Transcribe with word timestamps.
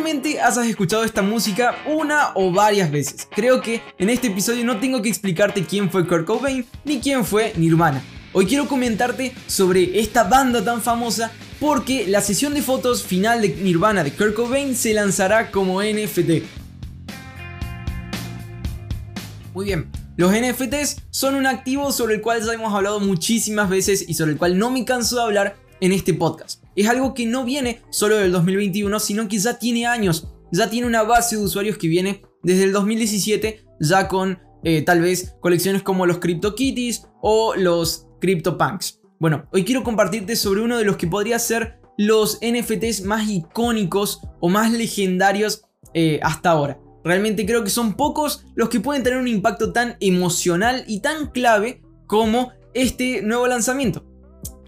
Probablemente 0.00 0.40
hayas 0.40 0.66
escuchado 0.66 1.04
esta 1.04 1.20
música 1.20 1.76
una 1.84 2.30
o 2.34 2.50
varias 2.50 2.90
veces. 2.90 3.28
Creo 3.30 3.60
que 3.60 3.82
en 3.98 4.08
este 4.08 4.28
episodio 4.28 4.64
no 4.64 4.80
tengo 4.80 5.02
que 5.02 5.10
explicarte 5.10 5.66
quién 5.66 5.90
fue 5.90 6.06
Kurt 6.06 6.24
Cobain 6.24 6.64
ni 6.86 7.00
quién 7.00 7.22
fue 7.22 7.52
Nirvana. 7.58 8.02
Hoy 8.32 8.46
quiero 8.46 8.66
comentarte 8.66 9.34
sobre 9.46 10.00
esta 10.00 10.24
banda 10.24 10.64
tan 10.64 10.80
famosa 10.80 11.30
porque 11.60 12.06
la 12.06 12.22
sesión 12.22 12.54
de 12.54 12.62
fotos 12.62 13.02
final 13.02 13.42
de 13.42 13.48
Nirvana 13.56 14.02
de 14.02 14.12
Kurt 14.12 14.32
Cobain 14.32 14.74
se 14.74 14.94
lanzará 14.94 15.50
como 15.50 15.82
NFT. 15.82 16.44
Muy 19.52 19.66
bien, 19.66 19.90
los 20.16 20.32
NFTs 20.32 21.02
son 21.10 21.34
un 21.34 21.44
activo 21.44 21.92
sobre 21.92 22.14
el 22.14 22.22
cual 22.22 22.42
ya 22.42 22.54
hemos 22.54 22.72
hablado 22.72 23.00
muchísimas 23.00 23.68
veces 23.68 24.06
y 24.08 24.14
sobre 24.14 24.32
el 24.32 24.38
cual 24.38 24.56
no 24.56 24.70
me 24.70 24.82
canso 24.86 25.16
de 25.16 25.22
hablar 25.24 25.56
en 25.82 25.92
este 25.92 26.14
podcast. 26.14 26.59
Es 26.76 26.88
algo 26.88 27.14
que 27.14 27.26
no 27.26 27.44
viene 27.44 27.82
solo 27.90 28.16
del 28.16 28.32
2021, 28.32 29.00
sino 29.00 29.28
que 29.28 29.38
ya 29.38 29.58
tiene 29.58 29.86
años, 29.86 30.28
ya 30.52 30.70
tiene 30.70 30.86
una 30.86 31.02
base 31.02 31.36
de 31.36 31.42
usuarios 31.42 31.78
que 31.78 31.88
viene 31.88 32.22
desde 32.42 32.64
el 32.64 32.72
2017, 32.72 33.64
ya 33.80 34.08
con 34.08 34.38
eh, 34.62 34.82
tal 34.82 35.00
vez 35.00 35.36
colecciones 35.40 35.82
como 35.82 36.06
los 36.06 36.18
CryptoKitties 36.18 37.06
o 37.22 37.54
los 37.56 38.06
CryptoPunks. 38.20 39.00
Bueno, 39.18 39.46
hoy 39.52 39.64
quiero 39.64 39.82
compartirte 39.82 40.36
sobre 40.36 40.62
uno 40.62 40.78
de 40.78 40.84
los 40.84 40.96
que 40.96 41.06
podría 41.06 41.38
ser 41.38 41.80
los 41.98 42.38
NFTs 42.40 43.04
más 43.04 43.28
icónicos 43.28 44.22
o 44.40 44.48
más 44.48 44.72
legendarios 44.72 45.64
eh, 45.92 46.20
hasta 46.22 46.50
ahora. 46.50 46.80
Realmente 47.04 47.46
creo 47.46 47.64
que 47.64 47.70
son 47.70 47.94
pocos 47.94 48.44
los 48.54 48.68
que 48.68 48.80
pueden 48.80 49.02
tener 49.02 49.18
un 49.18 49.28
impacto 49.28 49.72
tan 49.72 49.96
emocional 50.00 50.84
y 50.86 51.00
tan 51.00 51.30
clave 51.30 51.82
como 52.06 52.52
este 52.74 53.22
nuevo 53.22 53.46
lanzamiento. 53.46 54.04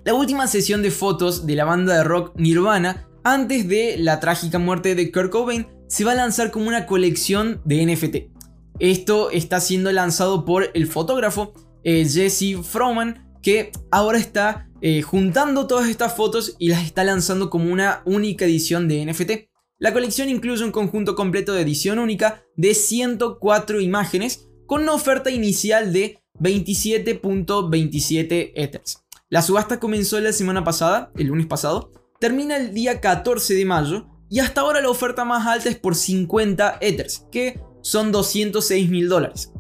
La 0.04 0.14
última 0.14 0.48
sesión 0.48 0.82
de 0.82 0.90
fotos 0.90 1.46
de 1.46 1.54
la 1.54 1.64
banda 1.64 1.96
de 1.96 2.02
rock 2.02 2.32
Nirvana, 2.36 3.08
antes 3.22 3.68
de 3.68 3.96
la 3.98 4.18
trágica 4.18 4.58
muerte 4.58 4.96
de 4.96 5.12
Kurt 5.12 5.30
Cobain, 5.30 5.68
se 5.86 6.02
va 6.02 6.10
a 6.10 6.16
lanzar 6.16 6.50
como 6.50 6.66
una 6.66 6.86
colección 6.86 7.60
de 7.64 7.86
NFT. 7.86 8.16
Esto 8.80 9.30
está 9.30 9.60
siendo 9.60 9.92
lanzado 9.92 10.44
por 10.44 10.72
el 10.74 10.88
fotógrafo 10.88 11.52
eh, 11.84 12.04
Jesse 12.04 12.56
Froman, 12.64 13.32
que 13.42 13.70
ahora 13.92 14.18
está 14.18 14.68
eh, 14.80 15.02
juntando 15.02 15.68
todas 15.68 15.88
estas 15.88 16.16
fotos 16.16 16.56
y 16.58 16.70
las 16.70 16.84
está 16.84 17.04
lanzando 17.04 17.48
como 17.48 17.72
una 17.72 18.02
única 18.04 18.44
edición 18.44 18.88
de 18.88 19.06
NFT. 19.06 19.30
La 19.78 19.92
colección 19.92 20.28
incluye 20.28 20.64
un 20.64 20.72
conjunto 20.72 21.14
completo 21.14 21.52
de 21.52 21.62
edición 21.62 22.00
única 22.00 22.42
de 22.56 22.74
104 22.74 23.80
imágenes 23.80 24.48
con 24.66 24.82
una 24.82 24.94
oferta 24.94 25.30
inicial 25.30 25.92
de 25.92 26.18
27.27 26.40 28.50
Ethers. 28.56 29.02
La 29.32 29.40
subasta 29.40 29.80
comenzó 29.80 30.20
la 30.20 30.30
semana 30.30 30.62
pasada, 30.62 31.10
el 31.16 31.28
lunes 31.28 31.46
pasado, 31.46 31.90
termina 32.20 32.58
el 32.58 32.74
día 32.74 33.00
14 33.00 33.54
de 33.54 33.64
mayo 33.64 34.06
y 34.28 34.40
hasta 34.40 34.60
ahora 34.60 34.82
la 34.82 34.90
oferta 34.90 35.24
más 35.24 35.46
alta 35.46 35.70
es 35.70 35.78
por 35.78 35.94
50 35.94 36.76
Ethers, 36.82 37.26
que 37.32 37.58
son 37.80 38.12
206 38.12 38.90
mil 38.90 39.08
dólares. 39.08 39.50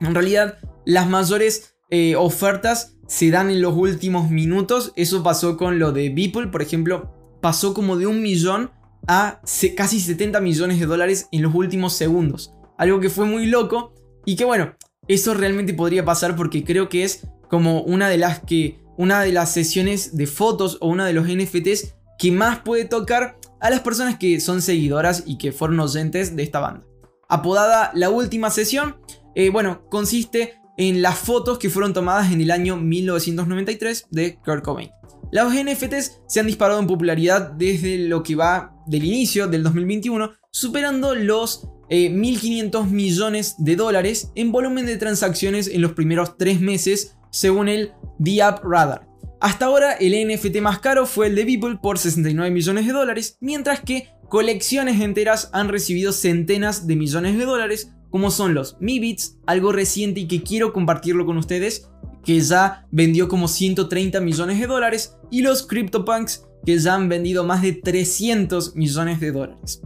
En 0.00 0.14
realidad, 0.14 0.56
las 0.86 1.06
mayores 1.06 1.74
eh, 1.90 2.16
ofertas 2.16 2.96
se 3.08 3.30
dan 3.30 3.50
en 3.50 3.60
los 3.60 3.76
últimos 3.76 4.30
minutos. 4.30 4.94
Eso 4.96 5.22
pasó 5.22 5.58
con 5.58 5.78
lo 5.78 5.92
de 5.92 6.08
Beeple, 6.08 6.46
por 6.46 6.62
ejemplo, 6.62 7.14
pasó 7.42 7.74
como 7.74 7.98
de 7.98 8.06
un 8.06 8.22
millón 8.22 8.70
a 9.06 9.42
casi 9.76 10.00
70 10.00 10.40
millones 10.40 10.80
de 10.80 10.86
dólares 10.86 11.28
en 11.30 11.42
los 11.42 11.54
últimos 11.54 11.92
segundos. 11.92 12.54
Algo 12.78 13.00
que 13.00 13.10
fue 13.10 13.26
muy 13.26 13.44
loco 13.44 13.92
y 14.24 14.36
que 14.36 14.46
bueno, 14.46 14.76
eso 15.08 15.34
realmente 15.34 15.74
podría 15.74 16.06
pasar 16.06 16.36
porque 16.36 16.64
creo 16.64 16.88
que 16.88 17.04
es 17.04 17.26
como 17.50 17.82
una 17.82 18.08
de 18.08 18.16
las 18.16 18.40
que 18.40 18.79
una 19.00 19.22
de 19.22 19.32
las 19.32 19.50
sesiones 19.50 20.14
de 20.14 20.26
fotos 20.26 20.76
o 20.82 20.88
una 20.88 21.06
de 21.06 21.14
los 21.14 21.26
NFTs 21.26 21.94
que 22.18 22.30
más 22.30 22.58
puede 22.58 22.84
tocar 22.84 23.38
a 23.58 23.70
las 23.70 23.80
personas 23.80 24.18
que 24.18 24.40
son 24.40 24.60
seguidoras 24.60 25.22
y 25.24 25.38
que 25.38 25.52
fueron 25.52 25.80
oyentes 25.80 26.36
de 26.36 26.42
esta 26.42 26.60
banda. 26.60 26.86
Apodada 27.26 27.92
la 27.94 28.10
última 28.10 28.50
sesión, 28.50 28.96
eh, 29.34 29.48
bueno, 29.48 29.86
consiste 29.88 30.60
en 30.76 31.00
las 31.00 31.16
fotos 31.16 31.58
que 31.58 31.70
fueron 31.70 31.94
tomadas 31.94 32.30
en 32.30 32.42
el 32.42 32.50
año 32.50 32.76
1993 32.76 34.08
de 34.10 34.38
Kurt 34.44 34.62
Cobain. 34.62 34.90
Los 35.32 35.54
NFTs 35.54 36.20
se 36.28 36.40
han 36.40 36.46
disparado 36.46 36.78
en 36.78 36.86
popularidad 36.86 37.52
desde 37.52 37.96
lo 37.96 38.22
que 38.22 38.36
va 38.36 38.74
del 38.86 39.04
inicio 39.04 39.48
del 39.48 39.62
2021, 39.62 40.30
superando 40.50 41.14
los 41.14 41.62
1.500 41.88 42.84
eh, 42.84 42.90
millones 42.90 43.54
de 43.56 43.76
dólares 43.76 44.30
en 44.34 44.52
volumen 44.52 44.84
de 44.84 44.98
transacciones 44.98 45.68
en 45.68 45.80
los 45.80 45.92
primeros 45.92 46.36
tres 46.36 46.60
meses, 46.60 47.16
según 47.30 47.68
el 47.68 47.92
The 48.22 48.42
App 48.42 48.64
Radar. 48.64 49.06
Hasta 49.40 49.64
ahora, 49.64 49.92
el 49.94 50.12
NFT 50.28 50.60
más 50.60 50.80
caro 50.80 51.06
fue 51.06 51.28
el 51.28 51.34
de 51.34 51.44
Beeple 51.44 51.78
por 51.82 51.98
69 51.98 52.50
millones 52.50 52.86
de 52.86 52.92
dólares, 52.92 53.38
mientras 53.40 53.80
que 53.80 54.08
colecciones 54.28 55.00
enteras 55.00 55.48
han 55.52 55.68
recibido 55.68 56.12
centenas 56.12 56.86
de 56.86 56.96
millones 56.96 57.38
de 57.38 57.44
dólares, 57.44 57.92
como 58.10 58.30
son 58.30 58.54
los 58.54 58.76
Mi 58.80 59.16
algo 59.46 59.72
reciente 59.72 60.20
y 60.20 60.28
que 60.28 60.42
quiero 60.42 60.72
compartirlo 60.72 61.24
con 61.24 61.38
ustedes, 61.38 61.88
que 62.24 62.40
ya 62.40 62.86
vendió 62.90 63.28
como 63.28 63.48
130 63.48 64.20
millones 64.20 64.60
de 64.60 64.66
dólares, 64.66 65.16
y 65.30 65.40
los 65.40 65.66
CryptoPunks, 65.66 66.44
que 66.66 66.78
ya 66.78 66.94
han 66.94 67.08
vendido 67.08 67.44
más 67.44 67.62
de 67.62 67.72
300 67.72 68.76
millones 68.76 69.20
de 69.20 69.32
dólares. 69.32 69.80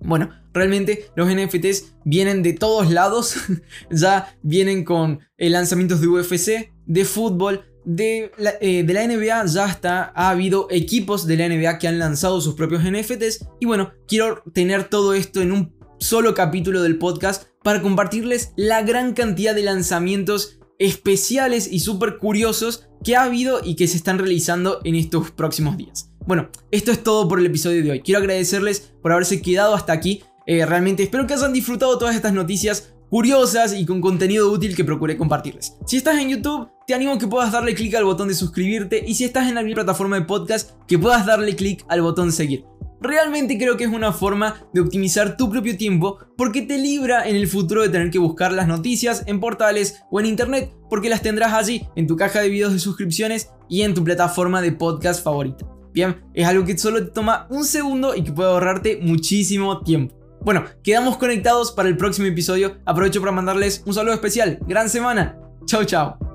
Bueno, 0.00 0.30
realmente 0.52 1.06
los 1.16 1.28
NFTs 1.28 1.96
vienen 2.04 2.42
de 2.42 2.52
todos 2.52 2.90
lados, 2.90 3.36
ya 3.90 4.36
vienen 4.42 4.84
con 4.84 5.20
lanzamientos 5.36 6.00
de 6.00 6.08
UFC, 6.08 6.72
de 6.86 7.04
fútbol, 7.04 7.64
de 7.84 8.32
la, 8.36 8.52
eh, 8.60 8.82
NBA 8.82 9.46
ya 9.46 9.64
hasta 9.64 10.12
ha 10.14 10.28
habido 10.28 10.68
equipos 10.70 11.26
de 11.26 11.38
la 11.38 11.48
NBA 11.48 11.78
que 11.78 11.88
han 11.88 11.98
lanzado 11.98 12.38
sus 12.42 12.54
propios 12.54 12.82
NFTs 12.84 13.46
y 13.60 13.66
bueno, 13.66 13.92
quiero 14.06 14.42
tener 14.52 14.84
todo 14.90 15.14
esto 15.14 15.40
en 15.40 15.52
un 15.52 15.74
solo 15.98 16.34
capítulo 16.34 16.82
del 16.82 16.98
podcast 16.98 17.44
para 17.62 17.80
compartirles 17.80 18.52
la 18.56 18.82
gran 18.82 19.14
cantidad 19.14 19.54
de 19.54 19.62
lanzamientos 19.62 20.58
especiales 20.78 21.66
y 21.70 21.80
súper 21.80 22.18
curiosos 22.18 22.88
que 23.02 23.16
ha 23.16 23.24
habido 23.24 23.60
y 23.64 23.74
que 23.74 23.86
se 23.86 23.96
están 23.96 24.18
realizando 24.18 24.80
en 24.84 24.94
estos 24.94 25.30
próximos 25.30 25.78
días. 25.78 26.07
Bueno, 26.28 26.50
esto 26.70 26.92
es 26.92 27.02
todo 27.02 27.26
por 27.26 27.38
el 27.38 27.46
episodio 27.46 27.82
de 27.82 27.90
hoy. 27.90 28.00
Quiero 28.02 28.20
agradecerles 28.20 28.92
por 29.00 29.12
haberse 29.12 29.40
quedado 29.40 29.74
hasta 29.74 29.94
aquí. 29.94 30.22
Eh, 30.44 30.66
realmente 30.66 31.02
espero 31.02 31.26
que 31.26 31.32
hayan 31.32 31.54
disfrutado 31.54 31.96
todas 31.96 32.14
estas 32.14 32.34
noticias 32.34 32.92
curiosas 33.08 33.72
y 33.72 33.86
con 33.86 34.02
contenido 34.02 34.52
útil 34.52 34.76
que 34.76 34.84
procuré 34.84 35.16
compartirles. 35.16 35.78
Si 35.86 35.96
estás 35.96 36.18
en 36.18 36.28
YouTube, 36.28 36.68
te 36.86 36.92
animo 36.92 37.12
a 37.12 37.18
que 37.18 37.26
puedas 37.26 37.50
darle 37.50 37.74
clic 37.74 37.94
al 37.94 38.04
botón 38.04 38.28
de 38.28 38.34
suscribirte 38.34 39.02
y 39.06 39.14
si 39.14 39.24
estás 39.24 39.48
en 39.48 39.56
alguna 39.56 39.76
plataforma 39.76 40.16
de 40.16 40.26
podcast, 40.26 40.72
que 40.86 40.98
puedas 40.98 41.24
darle 41.24 41.56
clic 41.56 41.82
al 41.88 42.02
botón 42.02 42.30
seguir. 42.30 42.66
Realmente 43.00 43.56
creo 43.56 43.78
que 43.78 43.84
es 43.84 43.90
una 43.90 44.12
forma 44.12 44.66
de 44.74 44.82
optimizar 44.82 45.38
tu 45.38 45.48
propio 45.48 45.78
tiempo 45.78 46.18
porque 46.36 46.60
te 46.60 46.76
libra 46.76 47.26
en 47.26 47.36
el 47.36 47.48
futuro 47.48 47.80
de 47.80 47.88
tener 47.88 48.10
que 48.10 48.18
buscar 48.18 48.52
las 48.52 48.68
noticias 48.68 49.22
en 49.24 49.40
portales 49.40 50.02
o 50.10 50.20
en 50.20 50.26
internet 50.26 50.74
porque 50.90 51.08
las 51.08 51.22
tendrás 51.22 51.54
allí 51.54 51.88
en 51.96 52.06
tu 52.06 52.16
caja 52.16 52.40
de 52.40 52.50
videos 52.50 52.74
de 52.74 52.80
suscripciones 52.80 53.48
y 53.66 53.80
en 53.80 53.94
tu 53.94 54.04
plataforma 54.04 54.60
de 54.60 54.72
podcast 54.72 55.24
favorita. 55.24 55.77
Bien, 55.92 56.22
es 56.34 56.46
algo 56.46 56.64
que 56.64 56.76
solo 56.76 57.04
te 57.04 57.10
toma 57.10 57.46
un 57.50 57.64
segundo 57.64 58.14
y 58.14 58.22
que 58.22 58.32
puede 58.32 58.50
ahorrarte 58.50 58.98
muchísimo 59.02 59.82
tiempo. 59.82 60.14
Bueno, 60.40 60.64
quedamos 60.82 61.16
conectados 61.16 61.72
para 61.72 61.88
el 61.88 61.96
próximo 61.96 62.26
episodio. 62.28 62.76
Aprovecho 62.84 63.20
para 63.20 63.32
mandarles 63.32 63.82
un 63.86 63.94
saludo 63.94 64.14
especial. 64.14 64.58
Gran 64.66 64.88
semana. 64.88 65.38
Chao, 65.66 65.84
chao. 65.84 66.27